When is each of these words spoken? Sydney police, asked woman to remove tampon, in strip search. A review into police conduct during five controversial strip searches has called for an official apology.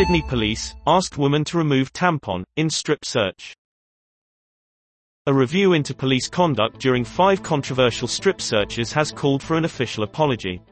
Sydney 0.00 0.22
police, 0.22 0.74
asked 0.86 1.18
woman 1.18 1.44
to 1.44 1.58
remove 1.58 1.92
tampon, 1.92 2.42
in 2.56 2.70
strip 2.70 3.04
search. 3.04 3.54
A 5.26 5.34
review 5.34 5.74
into 5.74 5.92
police 5.92 6.26
conduct 6.26 6.78
during 6.78 7.04
five 7.04 7.42
controversial 7.42 8.08
strip 8.08 8.40
searches 8.40 8.94
has 8.94 9.12
called 9.12 9.42
for 9.42 9.58
an 9.58 9.66
official 9.66 10.02
apology. 10.02 10.62